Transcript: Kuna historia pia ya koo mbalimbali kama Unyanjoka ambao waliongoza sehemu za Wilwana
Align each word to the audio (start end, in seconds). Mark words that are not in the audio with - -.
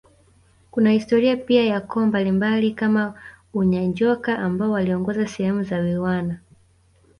Kuna 0.71 0.91
historia 0.93 1.37
pia 1.37 1.65
ya 1.65 1.81
koo 1.81 2.05
mbalimbali 2.05 2.71
kama 2.71 3.13
Unyanjoka 3.53 4.39
ambao 4.39 4.71
waliongoza 4.71 5.27
sehemu 5.27 5.63
za 5.63 5.77
Wilwana 5.79 6.39